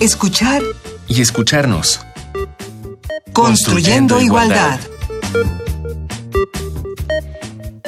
[0.00, 0.62] escuchar
[1.08, 2.00] y escucharnos.
[3.32, 4.78] Construyendo, igualdad.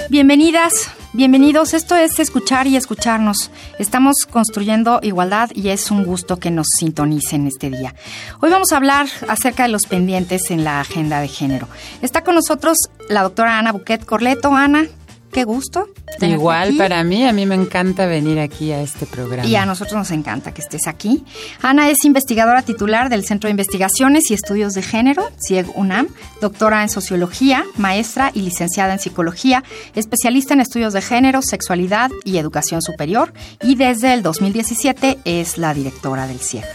[0.09, 1.73] Bienvenidas, bienvenidos.
[1.73, 3.51] Esto es escuchar y escucharnos.
[3.79, 7.95] Estamos construyendo igualdad y es un gusto que nos sintonicen este día.
[8.41, 11.69] Hoy vamos a hablar acerca de los pendientes en la agenda de género.
[12.03, 12.77] Está con nosotros
[13.09, 14.53] la doctora Ana Buquet Corleto.
[14.53, 14.87] Ana,
[15.33, 15.89] qué gusto.
[16.21, 19.49] Igual para mí, a mí me encanta venir aquí a este programa.
[19.49, 21.25] Y a nosotros nos encanta que estés aquí.
[21.63, 26.09] Ana es investigadora titular del Centro de Investigaciones y Estudios de Género, CIEG UNAM,
[26.41, 32.37] doctora en Sociología, maestra y licenciada en Psicología, especialista en estudios de género, sexualidad y
[32.37, 36.67] educación superior, y desde el 2017 es la directora del CIEG.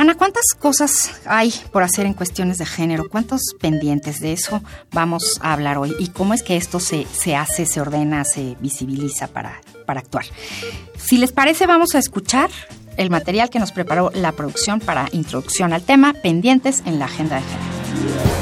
[0.00, 3.10] Ana, ¿cuántas cosas hay por hacer en cuestiones de género?
[3.10, 5.94] ¿Cuántos pendientes de eso vamos a hablar hoy?
[5.98, 10.24] ¿Y cómo es que esto se, se hace, se ordena, se visibiliza para, para actuar?
[10.96, 12.48] Si les parece, vamos a escuchar
[12.96, 17.36] el material que nos preparó la producción para introducción al tema, pendientes en la agenda
[17.36, 18.39] de género.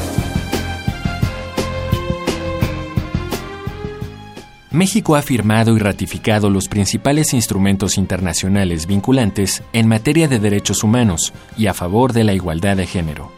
[4.71, 11.33] México ha firmado y ratificado los principales instrumentos internacionales vinculantes en materia de derechos humanos
[11.57, 13.33] y a favor de la igualdad de género.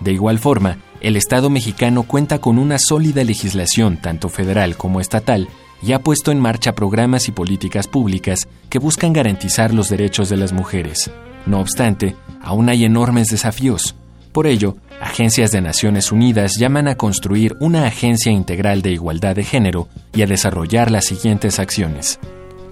[0.00, 5.48] De igual forma, el Estado mexicano cuenta con una sólida legislación tanto federal como estatal
[5.82, 10.38] y ha puesto en marcha programas y políticas públicas que buscan garantizar los derechos de
[10.38, 11.10] las mujeres.
[11.44, 13.94] No obstante, aún hay enormes desafíos.
[14.32, 19.44] Por ello, agencias de Naciones Unidas llaman a construir una agencia integral de igualdad de
[19.44, 22.18] género y a desarrollar las siguientes acciones.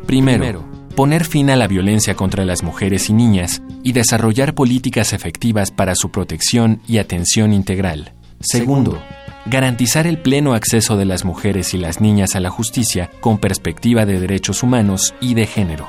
[0.07, 5.71] Primero, poner fin a la violencia contra las mujeres y niñas y desarrollar políticas efectivas
[5.71, 8.13] para su protección y atención integral.
[8.41, 9.03] Segundo,
[9.47, 14.07] garantizar el pleno acceso de las mujeres y las niñas a la justicia con perspectiva
[14.07, 15.89] de derechos humanos y de género.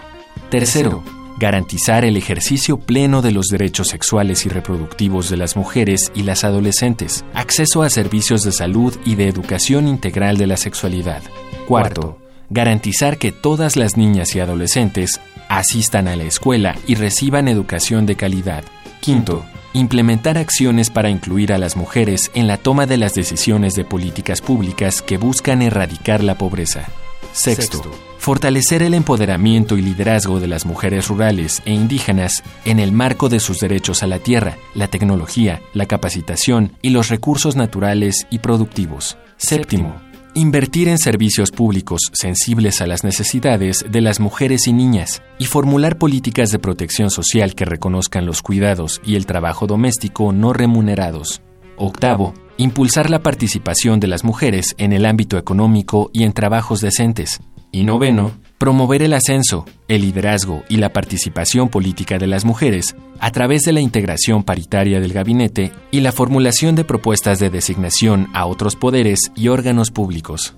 [0.50, 1.04] Tercero,
[1.40, 6.44] garantizar el ejercicio pleno de los derechos sexuales y reproductivos de las mujeres y las
[6.44, 11.23] adolescentes, acceso a servicios de salud y de educación integral de la sexualidad.
[11.66, 18.05] Cuarto, garantizar que todas las niñas y adolescentes asistan a la escuela y reciban educación
[18.05, 18.66] de calidad.
[18.99, 23.86] Quinto, implementar acciones para incluir a las mujeres en la toma de las decisiones de
[23.86, 26.89] políticas públicas que buscan erradicar la pobreza.
[27.32, 27.82] Sexto,
[28.17, 33.40] fortalecer el empoderamiento y liderazgo de las mujeres rurales e indígenas en el marco de
[33.40, 39.17] sus derechos a la tierra, la tecnología, la capacitación y los recursos naturales y productivos.
[39.38, 39.95] Séptimo,
[40.34, 45.98] invertir en servicios públicos sensibles a las necesidades de las mujeres y niñas y formular
[45.98, 51.42] políticas de protección social que reconozcan los cuidados y el trabajo doméstico no remunerados.
[51.80, 57.40] Octavo, impulsar la participación de las mujeres en el ámbito económico y en trabajos decentes.
[57.72, 63.32] Y noveno, promover el ascenso, el liderazgo y la participación política de las mujeres a
[63.32, 68.46] través de la integración paritaria del gabinete y la formulación de propuestas de designación a
[68.46, 70.56] otros poderes y órganos públicos.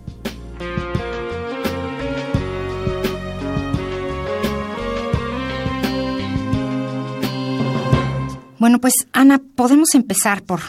[8.61, 10.59] Bueno, pues Ana, podemos empezar por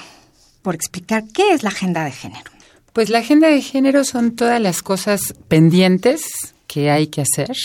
[0.62, 2.50] por explicar qué es la agenda de género.
[2.92, 6.22] Pues la agenda de género son todas las cosas pendientes
[6.66, 7.56] que hay que hacer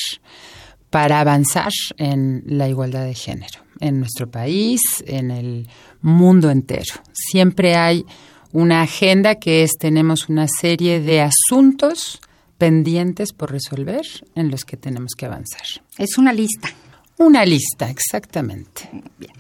[0.90, 5.68] para avanzar en la igualdad de género en nuestro país, en el
[6.02, 6.96] mundo entero.
[7.14, 8.06] Siempre hay
[8.52, 12.20] una agenda que es tenemos una serie de asuntos
[12.58, 14.06] pendientes por resolver
[14.36, 15.66] en los que tenemos que avanzar.
[15.98, 16.70] Es una lista.
[17.18, 18.90] Una lista, exactamente.
[19.18, 19.34] Bien.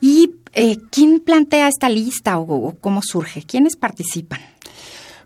[0.00, 3.42] Y eh, ¿Quién plantea esta lista o, cómo surge?
[3.42, 4.40] ¿Quiénes participan?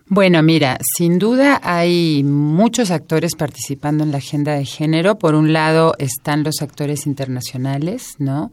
[0.07, 5.19] Bueno, mira, sin duda hay muchos actores participando en la agenda de género.
[5.19, 8.51] Por un lado están los actores internacionales, ¿no?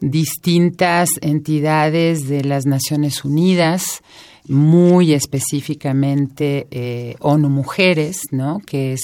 [0.00, 4.02] Distintas entidades de las Naciones Unidas,
[4.46, 8.60] muy específicamente eh, ONU Mujeres, ¿no?
[8.64, 9.02] Que es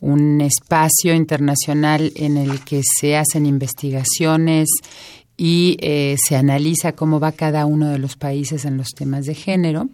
[0.00, 4.68] un espacio internacional en el que se hacen investigaciones
[5.36, 9.34] y eh, se analiza cómo va cada uno de los países en los temas de
[9.34, 9.88] género.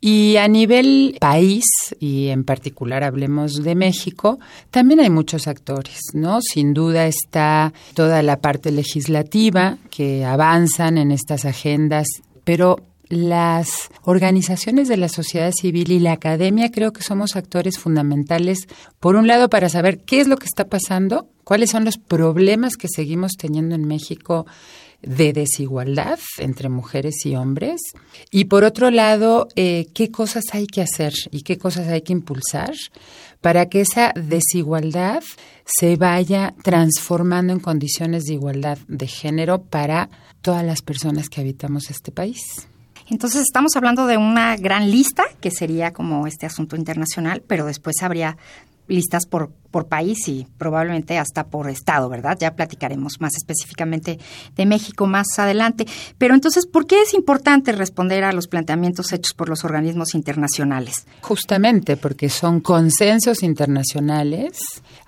[0.00, 1.64] Y a nivel país,
[1.98, 4.38] y en particular hablemos de México,
[4.70, 6.40] también hay muchos actores, ¿no?
[6.42, 12.06] Sin duda está toda la parte legislativa que avanzan en estas agendas,
[12.44, 12.76] pero
[13.12, 18.68] las organizaciones de la sociedad civil y la academia creo que somos actores fundamentales,
[19.00, 22.76] por un lado, para saber qué es lo que está pasando, cuáles son los problemas
[22.76, 24.46] que seguimos teniendo en México
[25.02, 27.80] de desigualdad entre mujeres y hombres.
[28.30, 32.12] Y por otro lado, eh, qué cosas hay que hacer y qué cosas hay que
[32.12, 32.72] impulsar
[33.40, 35.22] para que esa desigualdad
[35.64, 40.08] se vaya transformando en condiciones de igualdad de género para
[40.40, 42.68] todas las personas que habitamos este país.
[43.10, 47.96] Entonces estamos hablando de una gran lista, que sería como este asunto internacional, pero después
[48.02, 48.36] habría
[48.88, 52.38] listas por, por país y probablemente hasta por estado, ¿verdad?
[52.38, 54.20] Ya platicaremos más específicamente
[54.54, 55.86] de México más adelante.
[56.18, 61.06] Pero entonces, ¿por qué es importante responder a los planteamientos hechos por los organismos internacionales?
[61.22, 64.58] Justamente porque son consensos internacionales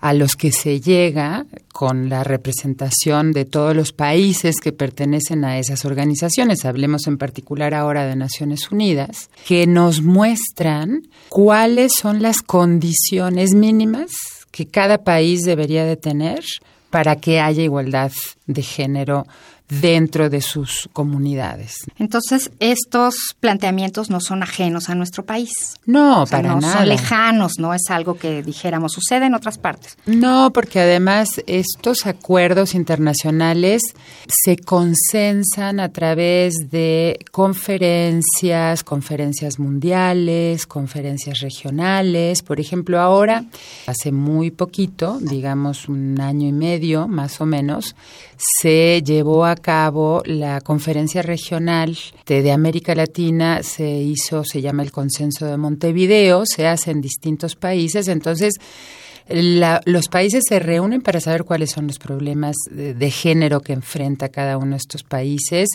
[0.01, 5.59] a los que se llega con la representación de todos los países que pertenecen a
[5.59, 12.43] esas organizaciones, hablemos en particular ahora de Naciones Unidas, que nos muestran cuáles son las
[12.43, 14.13] condiciones mínimas
[14.55, 16.45] que cada país debería de tener
[16.89, 18.13] para que haya igualdad
[18.47, 19.27] de género
[19.69, 21.77] dentro de sus comunidades.
[21.99, 25.53] Entonces, estos planteamientos no son ajenos a nuestro país.
[25.87, 26.79] No, para no nada.
[26.79, 29.97] Son lejanos, no es algo que dijéramos sucede en otras partes.
[30.07, 33.83] No, porque además estos acuerdos internacionales
[34.29, 42.43] se consensan a través de conferencias, conferencias mundiales, conferencias regionales.
[42.43, 43.45] Por ejemplo, ahora,
[43.87, 47.97] hace muy poquito, digamos un año y medio más o menos,
[48.61, 51.97] se llevó a cabo la conferencia regional
[52.27, 57.57] de, América Latina, se hizo, se llama el Consenso de Montevideo, se hace en distintos
[57.57, 58.55] países, entonces
[59.29, 64.59] los países se reúnen para saber cuáles son los problemas de, género que enfrenta cada
[64.59, 65.69] uno de estos países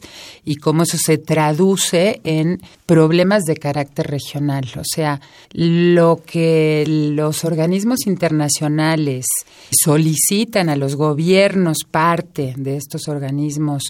[0.45, 4.65] y cómo eso se traduce en problemas de carácter regional.
[4.77, 5.19] O sea,
[5.51, 9.25] lo que los organismos internacionales
[9.71, 13.83] solicitan a los gobiernos parte de estos organismos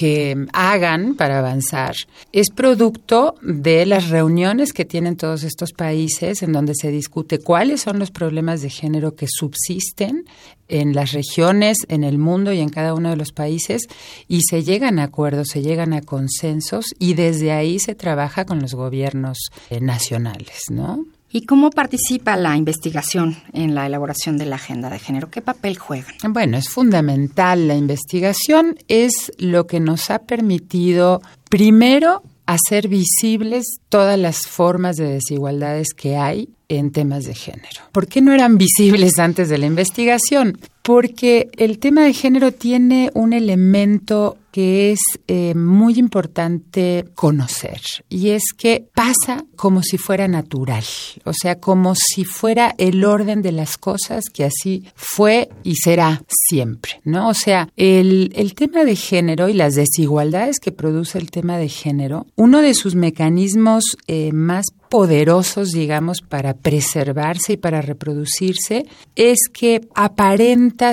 [0.00, 1.94] que hagan para avanzar
[2.32, 7.82] es producto de las reuniones que tienen todos estos países en donde se discute cuáles
[7.82, 10.24] son los problemas de género que subsisten
[10.68, 13.88] en las regiones, en el mundo y en cada uno de los países
[14.26, 18.62] y se llegan a acuerdos, se llegan a consensos y desde ahí se trabaja con
[18.62, 21.04] los gobiernos eh, nacionales, ¿no?
[21.32, 25.30] ¿Y cómo participa la investigación en la elaboración de la agenda de género?
[25.30, 26.12] ¿Qué papel juegan?
[26.28, 27.68] Bueno, es fundamental.
[27.68, 35.04] La investigación es lo que nos ha permitido, primero, hacer visibles todas las formas de
[35.04, 37.82] desigualdades que hay en temas de género.
[37.92, 40.58] ¿Por qué no eran visibles antes de la investigación?
[40.82, 48.30] Porque el tema de género tiene un elemento que es eh, muy importante conocer y
[48.30, 50.84] es que pasa como si fuera natural,
[51.24, 56.22] o sea, como si fuera el orden de las cosas que así fue y será
[56.48, 57.28] siempre, ¿no?
[57.28, 61.68] O sea, el, el tema de género y las desigualdades que produce el tema de
[61.68, 69.38] género, uno de sus mecanismos eh, más poderosos, digamos, para preservarse y para reproducirse, es
[69.52, 69.86] que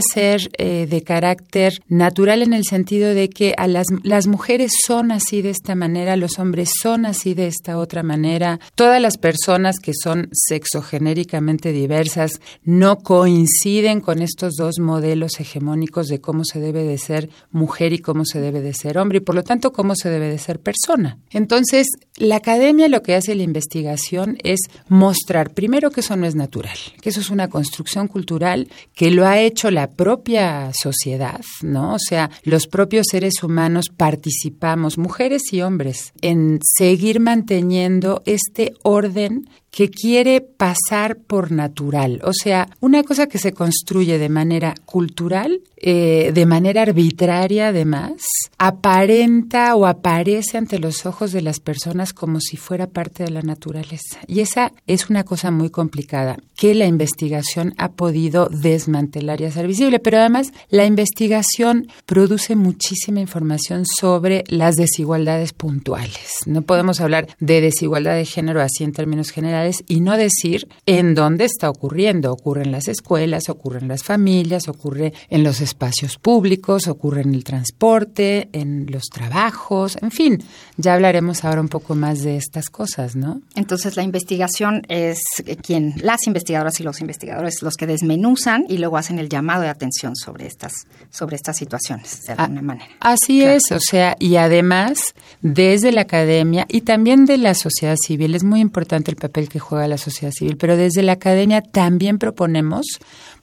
[0.01, 5.11] ser eh, de carácter natural en el sentido de que a las, las mujeres son
[5.11, 9.79] así de esta manera, los hombres son así de esta otra manera, todas las personas
[9.79, 16.83] que son sexogenéricamente diversas no coinciden con estos dos modelos hegemónicos de cómo se debe
[16.83, 19.95] de ser mujer y cómo se debe de ser hombre y por lo tanto cómo
[19.95, 21.17] se debe de ser persona.
[21.31, 21.87] Entonces,
[22.17, 24.59] la academia lo que hace la investigación es
[24.89, 29.25] mostrar primero que eso no es natural, que eso es una construcción cultural que lo
[29.25, 31.95] ha hecho la propia sociedad, ¿no?
[31.95, 39.49] O sea, los propios seres humanos participamos, mujeres y hombres, en seguir manteniendo este orden
[39.71, 42.21] que quiere pasar por natural.
[42.23, 48.23] O sea, una cosa que se construye de manera cultural, eh, de manera arbitraria además,
[48.57, 53.41] aparenta o aparece ante los ojos de las personas como si fuera parte de la
[53.41, 54.19] naturaleza.
[54.25, 59.67] Y esa es una cosa muy complicada que la investigación ha podido desmantelar y hacer
[59.67, 59.99] visible.
[59.99, 66.39] Pero además, la investigación produce muchísima información sobre las desigualdades puntuales.
[66.47, 69.56] No podemos hablar de desigualdad de género así en términos generales
[69.87, 72.31] y no decir en dónde está ocurriendo.
[72.31, 77.33] Ocurre en las escuelas, ocurre en las familias, ocurre en los espacios públicos, ocurre en
[77.33, 80.43] el transporte, en los trabajos, en fin.
[80.77, 83.41] Ya hablaremos ahora un poco más de estas cosas, ¿no?
[83.55, 85.19] Entonces la investigación es
[85.61, 89.69] quien, las investigadoras y los investigadores, los que desmenuzan y luego hacen el llamado de
[89.69, 90.73] atención sobre estas,
[91.09, 92.89] sobre estas situaciones, de alguna manera.
[92.99, 98.35] Así es, o sea, y además desde la academia y también de la sociedad civil
[98.35, 102.19] es muy importante el papel que juega la sociedad civil, pero desde la academia también
[102.19, 102.85] proponemos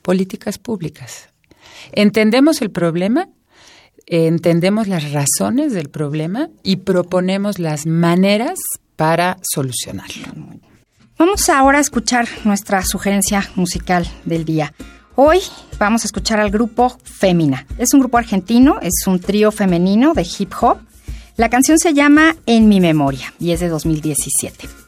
[0.01, 1.29] políticas públicas.
[1.91, 3.29] Entendemos el problema,
[4.05, 8.59] entendemos las razones del problema y proponemos las maneras
[8.95, 10.27] para solucionarlo.
[11.17, 14.73] Vamos ahora a escuchar nuestra sugerencia musical del día.
[15.15, 15.39] Hoy
[15.79, 17.65] vamos a escuchar al grupo Fémina.
[17.77, 20.79] Es un grupo argentino, es un trío femenino de hip hop.
[21.37, 24.84] La canción se llama En mi memoria y es de 2017.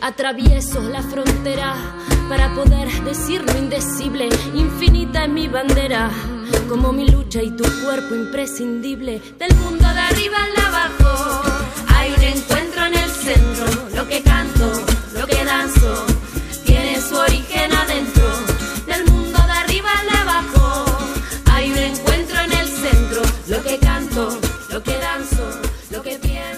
[0.00, 1.74] Atravieso la frontera
[2.28, 4.28] para poder decir lo indecible.
[4.54, 6.10] Infinita es mi bandera,
[6.68, 9.20] como mi lucha y tu cuerpo imprescindible.
[9.38, 11.42] Del mundo de arriba al de abajo,
[11.94, 13.66] hay un encuentro en el centro.
[13.94, 14.85] Lo que canto,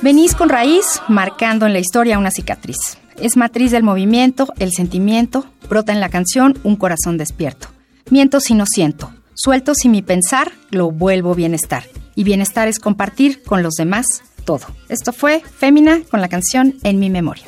[0.08, 2.78] Venís con raíz, marcando en la historia una cicatriz.
[3.20, 7.68] Es matriz del movimiento, el sentimiento, brota en la canción Un corazón despierto.
[8.08, 11.84] Miento si no siento, suelto si mi pensar lo vuelvo bienestar.
[12.14, 14.64] Y bienestar es compartir con los demás todo.
[14.88, 17.44] Esto fue Fémina con la canción En mi memoria.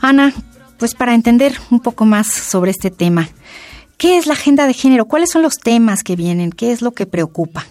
[0.00, 0.34] Ana,
[0.80, 3.28] pues para entender un poco más sobre este tema,
[3.98, 5.04] ¿qué es la agenda de género?
[5.04, 6.50] ¿Cuáles son los temas que vienen?
[6.50, 7.66] ¿Qué es lo que preocupa?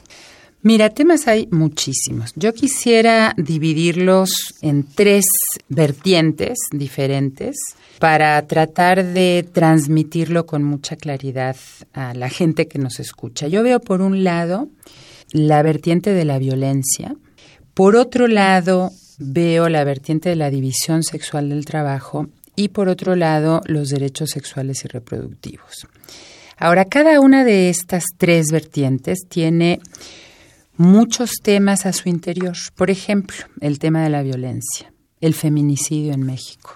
[0.61, 2.33] Mira, temas hay muchísimos.
[2.35, 4.29] Yo quisiera dividirlos
[4.61, 5.25] en tres
[5.69, 7.55] vertientes diferentes
[7.97, 11.55] para tratar de transmitirlo con mucha claridad
[11.93, 13.47] a la gente que nos escucha.
[13.47, 14.67] Yo veo por un lado
[15.31, 17.15] la vertiente de la violencia,
[17.73, 23.15] por otro lado veo la vertiente de la división sexual del trabajo y por otro
[23.15, 25.87] lado los derechos sexuales y reproductivos.
[26.57, 29.79] Ahora, cada una de estas tres vertientes tiene
[30.79, 32.55] muchos temas a su interior.
[32.73, 36.75] Por ejemplo, el tema de la violencia, el feminicidio en México.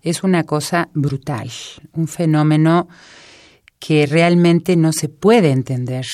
[0.00, 1.50] Es una cosa brutal,
[1.92, 2.88] un fenómeno
[3.78, 6.06] que realmente no se puede entender,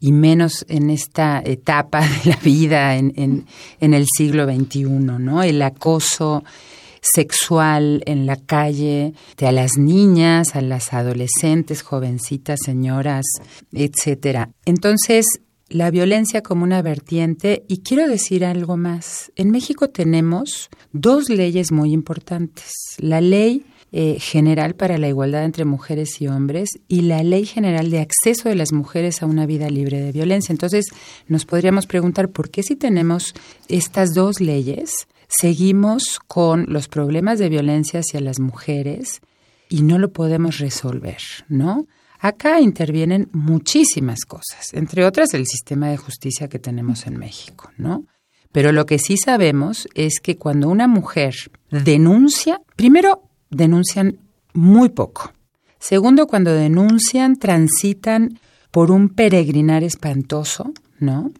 [0.00, 3.46] y menos en esta etapa de la vida en,
[3.78, 5.44] en el siglo XXI, ¿no?
[5.44, 6.42] El acoso
[7.00, 13.24] sexual en la calle de a las niñas, a las adolescentes, jovencitas, señoras,
[13.72, 14.50] etcétera.
[14.64, 15.26] Entonces,
[15.72, 19.32] la violencia como una vertiente y quiero decir algo más.
[19.36, 22.72] En México tenemos dos leyes muy importantes.
[22.98, 27.90] La ley eh, general para la igualdad entre mujeres y hombres y la ley general
[27.90, 30.52] de acceso de las mujeres a una vida libre de violencia.
[30.52, 30.86] Entonces,
[31.26, 33.34] nos podríamos preguntar por qué si tenemos
[33.68, 39.20] estas dos leyes, seguimos con los problemas de violencia hacia las mujeres
[39.70, 41.86] y no lo podemos resolver, ¿no?
[42.24, 48.04] Acá intervienen muchísimas cosas, entre otras el sistema de justicia que tenemos en México, ¿no?
[48.52, 51.34] Pero lo que sí sabemos es que cuando una mujer
[51.72, 54.20] denuncia, primero denuncian
[54.52, 55.32] muy poco.
[55.80, 58.38] Segundo, cuando denuncian, transitan
[58.70, 61.32] por un peregrinar espantoso, ¿no?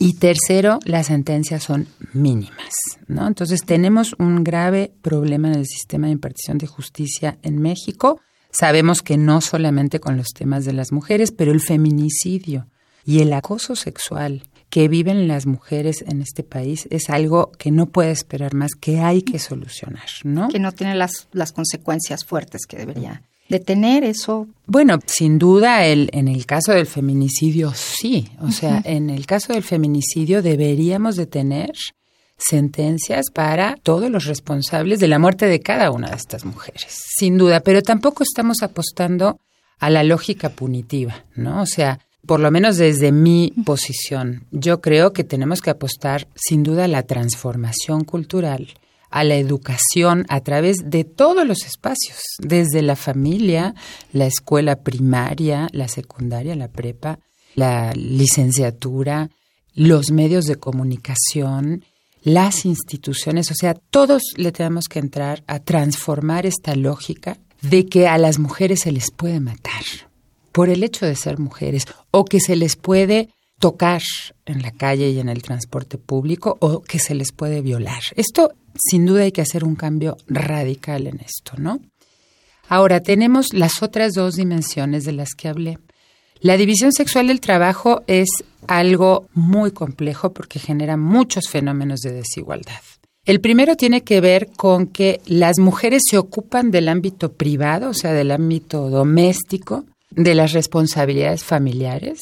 [0.00, 2.74] Y tercero, las sentencias son mínimas,
[3.06, 3.28] ¿no?
[3.28, 8.18] Entonces tenemos un grave problema en el sistema de impartición de justicia en México
[8.58, 12.68] Sabemos que no solamente con los temas de las mujeres, pero el feminicidio
[13.04, 17.86] y el acoso sexual que viven las mujeres en este país es algo que no
[17.86, 20.48] puede esperar más, que hay que solucionar, ¿no?
[20.48, 24.46] Que no tiene las, las consecuencias fuertes que debería de tener eso.
[24.66, 28.30] Bueno, sin duda, el, en el caso del feminicidio sí.
[28.40, 31.72] O sea, en el caso del feminicidio deberíamos de tener
[32.36, 36.86] sentencias para todos los responsables de la muerte de cada una de estas mujeres,
[37.16, 39.38] sin duda, pero tampoco estamos apostando
[39.78, 41.62] a la lógica punitiva, ¿no?
[41.62, 46.62] O sea, por lo menos desde mi posición, yo creo que tenemos que apostar sin
[46.62, 48.68] duda a la transformación cultural,
[49.10, 53.74] a la educación a través de todos los espacios, desde la familia,
[54.12, 57.18] la escuela primaria, la secundaria, la prepa,
[57.54, 59.30] la licenciatura,
[59.74, 61.84] los medios de comunicación,
[62.24, 68.08] las instituciones, o sea, todos le tenemos que entrar a transformar esta lógica de que
[68.08, 69.84] a las mujeres se les puede matar
[70.50, 73.28] por el hecho de ser mujeres o que se les puede
[73.58, 74.00] tocar
[74.46, 78.02] en la calle y en el transporte público o que se les puede violar.
[78.16, 81.80] Esto, sin duda, hay que hacer un cambio radical en esto, ¿no?
[82.68, 85.78] Ahora, tenemos las otras dos dimensiones de las que hablé.
[86.44, 88.28] La división sexual del trabajo es
[88.66, 92.82] algo muy complejo porque genera muchos fenómenos de desigualdad.
[93.24, 97.94] El primero tiene que ver con que las mujeres se ocupan del ámbito privado, o
[97.94, 102.20] sea, del ámbito doméstico, de las responsabilidades familiares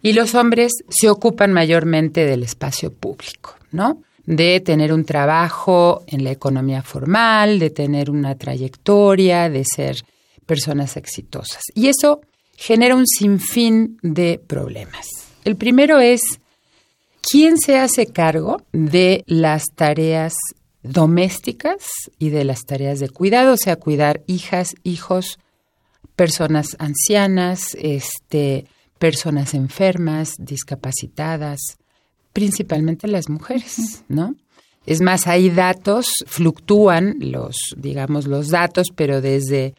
[0.00, 4.02] y los hombres se ocupan mayormente del espacio público, ¿no?
[4.24, 9.98] De tener un trabajo en la economía formal, de tener una trayectoria, de ser
[10.46, 11.60] personas exitosas.
[11.74, 12.22] Y eso
[12.56, 15.06] genera un sinfín de problemas.
[15.44, 16.22] El primero es
[17.20, 20.34] quién se hace cargo de las tareas
[20.82, 21.84] domésticas
[22.18, 25.38] y de las tareas de cuidado, o sea, cuidar hijas, hijos,
[26.14, 28.66] personas ancianas, este,
[28.98, 31.60] personas enfermas, discapacitadas,
[32.32, 34.34] principalmente las mujeres, ¿no?
[34.86, 39.74] Es más, hay datos, fluctúan los, digamos, los datos, pero desde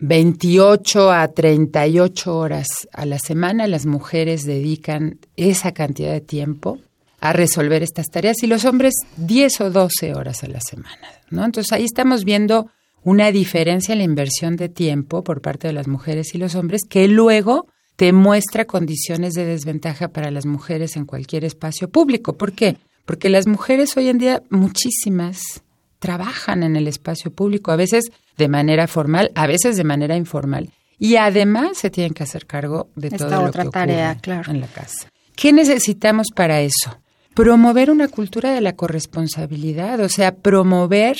[0.00, 6.78] 28 a 38 horas a la semana las mujeres dedican esa cantidad de tiempo
[7.20, 11.44] a resolver estas tareas y los hombres 10 o 12 horas a la semana, ¿no?
[11.44, 12.70] Entonces ahí estamos viendo
[13.04, 16.82] una diferencia en la inversión de tiempo por parte de las mujeres y los hombres
[16.88, 22.38] que luego te muestra condiciones de desventaja para las mujeres en cualquier espacio público.
[22.38, 22.78] ¿Por qué?
[23.04, 25.62] Porque las mujeres hoy en día, muchísimas,
[26.00, 30.70] trabajan en el espacio público, a veces de manera formal, a veces de manera informal.
[30.98, 34.50] Y además se tienen que hacer cargo de toda otra tarea, claro.
[34.50, 35.08] en la casa.
[35.36, 36.98] ¿Qué necesitamos para eso?
[37.34, 41.16] Promover una cultura de la corresponsabilidad, o sea, promover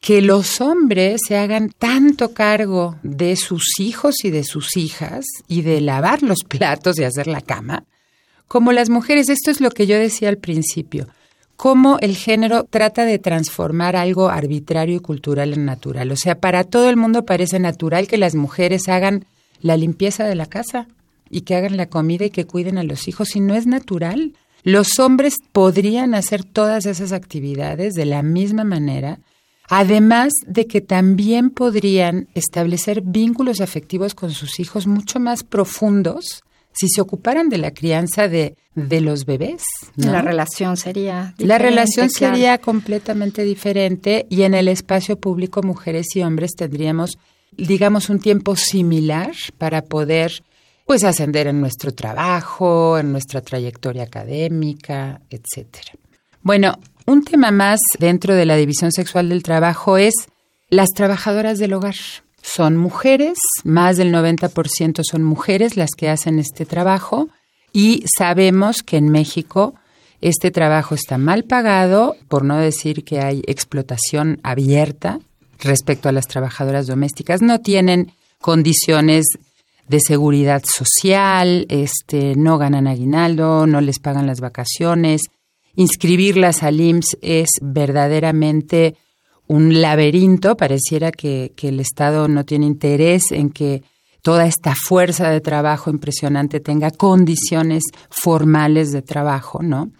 [0.00, 5.62] que los hombres se hagan tanto cargo de sus hijos y de sus hijas y
[5.62, 7.84] de lavar los platos y hacer la cama,
[8.46, 9.28] como las mujeres.
[9.28, 11.08] Esto es lo que yo decía al principio.
[11.56, 16.10] Cómo el género trata de transformar algo arbitrario y cultural en natural.
[16.10, 19.26] O sea, para todo el mundo parece natural que las mujeres hagan
[19.60, 20.88] la limpieza de la casa
[21.30, 24.34] y que hagan la comida y que cuiden a los hijos, y no es natural.
[24.62, 29.20] Los hombres podrían hacer todas esas actividades de la misma manera
[29.68, 36.88] Además de que también podrían establecer vínculos afectivos con sus hijos mucho más profundos si
[36.88, 39.62] se ocuparan de la crianza de, de los bebés.
[39.96, 41.34] La relación sería.
[41.38, 47.18] La relación sería completamente diferente y en el espacio público mujeres y hombres tendríamos,
[47.52, 50.42] digamos, un tiempo similar para poder
[50.84, 55.92] pues ascender en nuestro trabajo, en nuestra trayectoria académica, etcétera.
[56.42, 60.14] Bueno, un tema más dentro de la división sexual del trabajo es
[60.68, 61.94] las trabajadoras del hogar.
[62.46, 67.30] Son mujeres, más del 90% son mujeres las que hacen este trabajo
[67.72, 69.74] y sabemos que en México
[70.20, 75.20] este trabajo está mal pagado, por no decir que hay explotación abierta
[75.58, 77.40] respecto a las trabajadoras domésticas.
[77.40, 79.24] No tienen condiciones
[79.88, 85.22] de seguridad social, este, no ganan aguinaldo, no les pagan las vacaciones,
[85.76, 88.96] inscribirlas al IMSS es verdaderamente
[89.46, 90.56] un laberinto.
[90.56, 93.82] Pareciera que, el Estado no tiene interés en que
[94.22, 99.90] toda esta fuerza de trabajo impresionante tenga condiciones formales de trabajo, ¿no?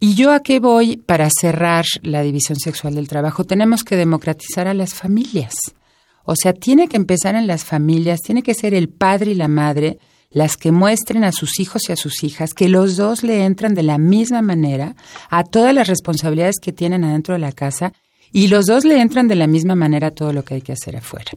[0.00, 3.44] Y yo a qué voy para cerrar la división sexual del trabajo?
[3.44, 5.54] Tenemos que democratizar a las familias.
[6.24, 9.48] O sea, tiene que empezar en las familias, tiene que ser el padre y la
[9.48, 9.98] madre
[10.30, 13.72] las que muestren a sus hijos y a sus hijas que los dos le entran
[13.74, 14.96] de la misma manera
[15.30, 17.92] a todas las responsabilidades que tienen adentro de la casa
[18.34, 20.96] y los dos le entran de la misma manera todo lo que hay que hacer
[20.96, 21.30] afuera.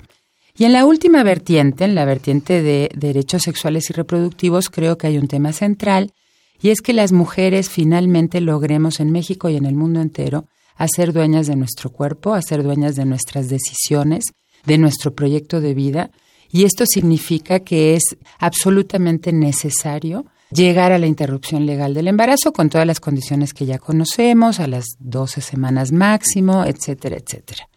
[0.58, 5.06] Y en la última vertiente, en la vertiente de derechos sexuales y reproductivos, creo que
[5.06, 6.12] hay un tema central
[6.60, 10.88] y es que las mujeres finalmente logremos en México y en el mundo entero a
[10.88, 14.26] ser dueñas de nuestro cuerpo, a ser dueñas de nuestras decisiones,
[14.66, 16.10] de nuestro proyecto de vida.
[16.52, 22.70] Y esto significa que es absolutamente necesario llegar a la interrupción legal del embarazo con
[22.70, 27.70] todas las condiciones que ya conocemos, a las 12 semanas máximo, etcétera, etcétera.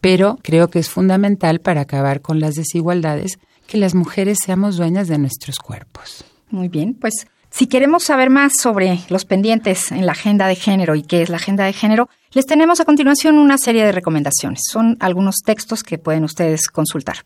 [0.00, 5.08] Pero creo que es fundamental para acabar con las desigualdades que las mujeres seamos dueñas
[5.08, 6.24] de nuestros cuerpos.
[6.50, 10.96] Muy bien, pues si queremos saber más sobre los pendientes en la agenda de género
[10.96, 14.62] y qué es la agenda de género, les tenemos a continuación una serie de recomendaciones.
[14.68, 17.18] Son algunos textos que pueden ustedes consultar.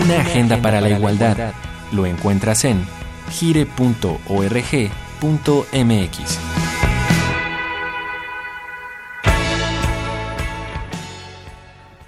[0.03, 1.53] Una agenda para la igualdad.
[1.93, 2.87] Lo encuentras en
[3.31, 3.99] gire.org.mx.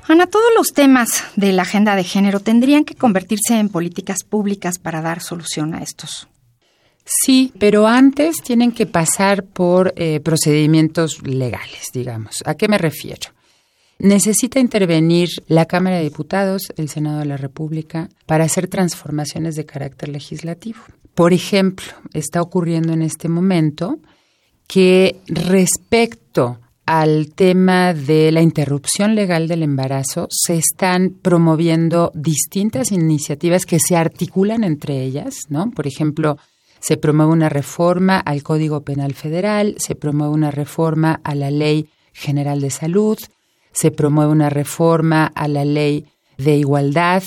[0.06, 4.78] Ana, todos los temas de la agenda de género tendrían que convertirse en políticas públicas
[4.78, 6.28] para dar solución a estos.
[7.04, 12.42] Sí, pero antes tienen que pasar por eh, procedimientos legales, digamos.
[12.46, 13.30] ¿A qué me refiero?
[13.98, 19.66] Necesita intervenir la Cámara de Diputados, el Senado de la República, para hacer transformaciones de
[19.66, 20.80] carácter legislativo.
[21.14, 23.98] Por ejemplo, está ocurriendo en este momento
[24.66, 33.64] que respecto al tema de la interrupción legal del embarazo, se están promoviendo distintas iniciativas
[33.64, 35.70] que se articulan entre ellas, ¿no?
[35.70, 36.36] Por ejemplo,
[36.84, 41.88] se promueve una reforma al Código Penal Federal, se promueve una reforma a la Ley
[42.12, 43.18] General de Salud,
[43.72, 46.04] se promueve una reforma a la Ley
[46.36, 47.22] de Igualdad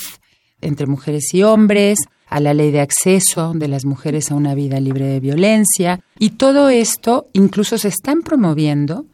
[0.61, 4.79] entre mujeres y hombres, a la ley de acceso de las mujeres a una vida
[4.79, 6.01] libre de violencia.
[6.19, 9.05] Y todo esto incluso se están promoviendo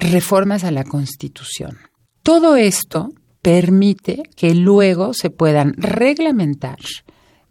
[0.00, 1.78] reformas a la Constitución.
[2.24, 3.10] Todo esto
[3.42, 6.78] permite que luego se puedan reglamentar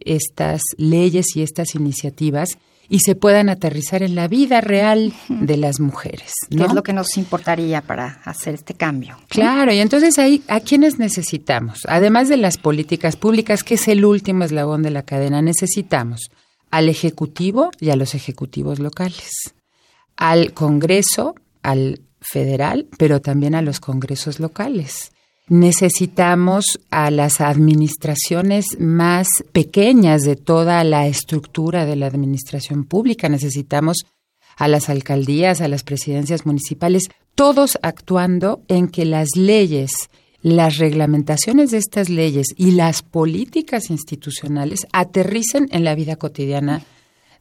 [0.06, 2.58] estas leyes y estas iniciativas
[2.90, 6.34] y se puedan aterrizar en la vida real de las mujeres.
[6.50, 6.66] ¿no?
[6.66, 9.18] es lo que nos importaría para hacer este cambio?
[9.30, 11.84] Claro, y entonces ahí, ¿a quiénes necesitamos?
[11.88, 16.30] Además de las políticas públicas, que es el último eslabón de la cadena, necesitamos
[16.72, 19.56] al Ejecutivo y a los ejecutivos locales,
[20.18, 25.13] al Congreso, al federal, pero también a los congresos locales.
[25.50, 33.28] Necesitamos a las administraciones más pequeñas de toda la estructura de la administración pública.
[33.28, 34.06] Necesitamos
[34.56, 39.92] a las alcaldías, a las presidencias municipales, todos actuando en que las leyes,
[40.42, 46.84] las reglamentaciones de estas leyes y las políticas institucionales aterricen en la vida cotidiana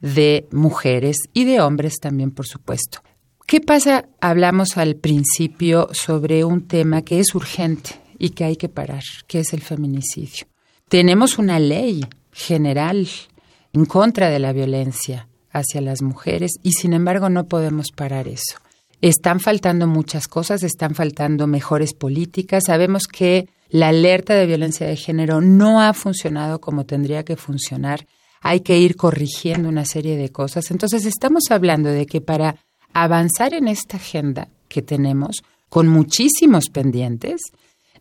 [0.00, 3.00] de mujeres y de hombres también, por supuesto.
[3.46, 4.06] ¿Qué pasa?
[4.20, 9.40] Hablamos al principio sobre un tema que es urgente y que hay que parar, que
[9.40, 10.46] es el feminicidio.
[10.88, 13.08] Tenemos una ley general
[13.72, 18.56] en contra de la violencia hacia las mujeres y sin embargo no podemos parar eso.
[19.00, 22.64] Están faltando muchas cosas, están faltando mejores políticas.
[22.66, 28.06] Sabemos que la alerta de violencia de género no ha funcionado como tendría que funcionar.
[28.40, 30.70] Hay que ir corrigiendo una serie de cosas.
[30.70, 32.56] Entonces estamos hablando de que para
[32.94, 37.40] avanzar en esta agenda que tenemos, con muchísimos pendientes,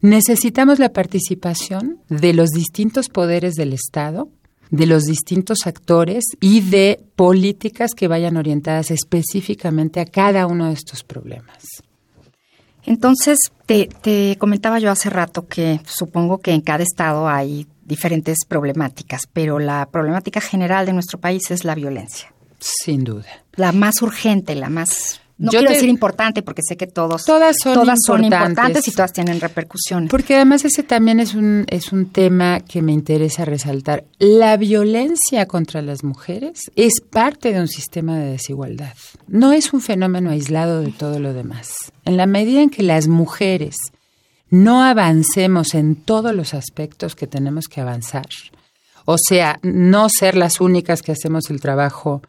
[0.02, 4.30] necesitamos la participación de los distintos poderes del Estado,
[4.72, 10.74] de los distintos actores y de políticas que vayan orientadas específicamente a cada uno de
[10.74, 11.64] estos problemas.
[12.84, 18.40] Entonces, te, te, comentaba yo hace rato que supongo que en cada estado hay diferentes
[18.48, 22.31] problemáticas, pero la problemática general de nuestro país es la violencia.
[22.62, 23.26] Sin duda.
[23.56, 27.74] La más urgente, la más no quiero decir importante porque sé que todos todas son,
[27.74, 28.06] todas importantes.
[28.06, 30.12] son importantes y todas tienen repercusiones.
[30.12, 34.06] Porque además ese también es un es un tema que me interesa resaltar.
[34.20, 38.94] La violencia contra las mujeres es parte de un sistema de desigualdad.
[39.28, 41.74] No es un fenómeno aislado de todo lo demás.
[42.06, 43.76] En la medida en que las mujeres
[44.52, 48.28] no avancemos en todos los aspectos que tenemos que avanzar,
[49.06, 52.22] o sea, no ser las únicas que hacemos el trabajo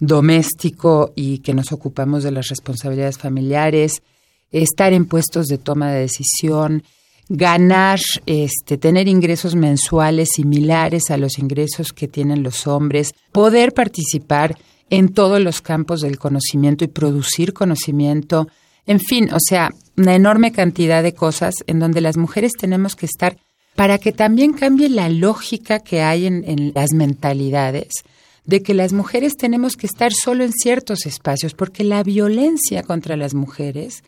[0.00, 4.02] doméstico y que nos ocupamos de las responsabilidades familiares,
[4.50, 6.82] estar en puestos de toma de decisión,
[7.28, 14.56] ganar, este, tener ingresos mensuales similares a los ingresos que tienen los hombres, poder participar
[14.90, 18.48] en todos los campos del conocimiento y producir conocimiento,
[18.86, 23.06] en fin, o sea, una enorme cantidad de cosas en donde las mujeres tenemos que
[23.06, 23.38] estar
[23.74, 28.04] para que también cambie la lógica que hay en, en las mentalidades
[28.44, 33.16] de que las mujeres tenemos que estar solo en ciertos espacios, porque la violencia contra
[33.16, 34.02] las mujeres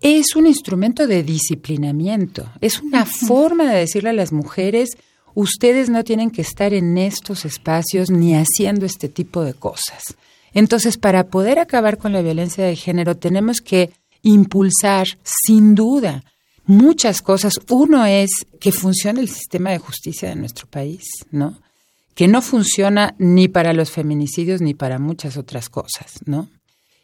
[0.00, 4.90] es un instrumento de disciplinamiento, es una forma de decirle a las mujeres,
[5.34, 10.14] ustedes no tienen que estar en estos espacios ni haciendo este tipo de cosas.
[10.52, 16.24] Entonces, para poder acabar con la violencia de género, tenemos que impulsar, sin duda,
[16.64, 17.54] muchas cosas.
[17.68, 21.58] Uno es que funcione el sistema de justicia de nuestro país, ¿no?
[22.14, 26.48] Que no funciona ni para los feminicidios ni para muchas otras cosas, ¿no?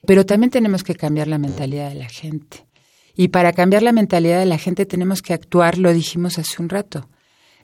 [0.06, 2.66] Pero también tenemos que cambiar la mentalidad de la gente.
[3.14, 6.68] Y para cambiar la mentalidad de la gente tenemos que actuar, lo dijimos hace un
[6.68, 7.08] rato,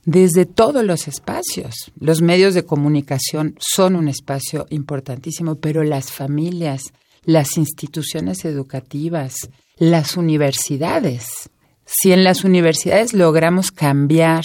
[0.04, 1.92] desde todos los espacios.
[1.98, 6.92] Los medios de comunicación son un espacio importantísimo, pero las familias,
[7.24, 11.50] las instituciones educativas, las universidades.
[11.84, 14.44] Si en las universidades logramos cambiar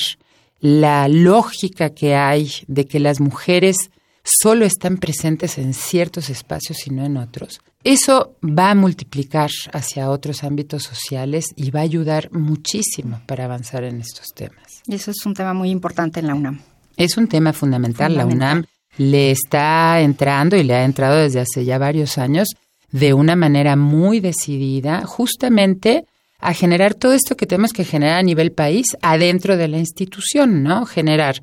[0.60, 3.76] la lógica que hay de que las mujeres
[4.24, 10.10] solo están presentes en ciertos espacios y no en otros, eso va a multiplicar hacia
[10.10, 14.82] otros ámbitos sociales y va a ayudar muchísimo para avanzar en estos temas.
[14.86, 16.60] Y eso es un tema muy importante en la UNAM.
[16.98, 18.16] Es un tema fundamental.
[18.16, 18.66] La UNAM
[18.98, 22.50] le está entrando y le ha entrado desde hace ya varios años
[22.92, 26.06] de una manera muy decidida, justamente
[26.40, 30.64] a generar todo esto que tenemos que generar a nivel país adentro de la institución,
[30.64, 30.86] ¿no?
[30.86, 31.42] Generar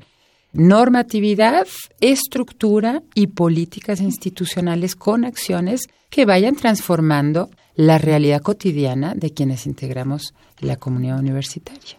[0.53, 1.67] normatividad,
[1.99, 10.33] estructura y políticas institucionales con acciones que vayan transformando la realidad cotidiana de quienes integramos
[10.59, 11.97] la comunidad universitaria.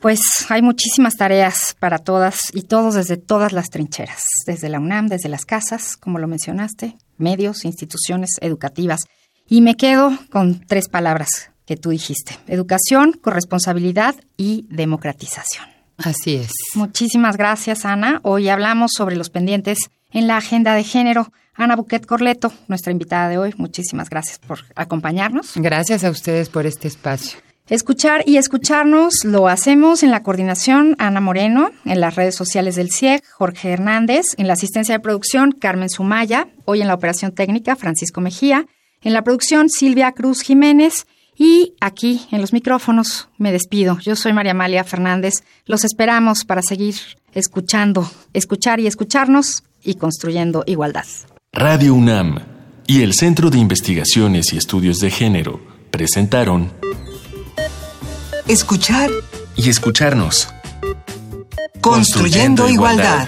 [0.00, 5.08] Pues hay muchísimas tareas para todas y todos desde todas las trincheras, desde la UNAM,
[5.08, 9.00] desde las casas, como lo mencionaste, medios, instituciones educativas.
[9.48, 15.64] Y me quedo con tres palabras que tú dijiste, educación, corresponsabilidad y democratización.
[15.96, 16.52] Así es.
[16.74, 18.20] Muchísimas gracias, Ana.
[18.24, 19.78] Hoy hablamos sobre los pendientes
[20.10, 21.32] en la agenda de género.
[21.54, 25.52] Ana Buquet Corleto, nuestra invitada de hoy, muchísimas gracias por acompañarnos.
[25.54, 27.38] Gracias a ustedes por este espacio.
[27.70, 32.90] Escuchar y escucharnos lo hacemos en la coordinación Ana Moreno, en las redes sociales del
[32.90, 37.76] CIEG, Jorge Hernández, en la asistencia de producción Carmen Sumaya, hoy en la operación técnica
[37.76, 38.66] Francisco Mejía,
[39.00, 41.06] en la producción Silvia Cruz Jiménez
[41.44, 43.98] y aquí, en los micrófonos, me despido.
[43.98, 45.42] Yo soy María Amalia Fernández.
[45.66, 46.94] Los esperamos para seguir
[47.34, 51.04] escuchando, escuchar y escucharnos y construyendo igualdad.
[51.52, 52.38] Radio UNAM
[52.86, 56.70] y el Centro de Investigaciones y Estudios de Género presentaron
[58.46, 59.10] Escuchar
[59.56, 60.48] y escucharnos.
[61.80, 63.26] Construyendo, igualdad.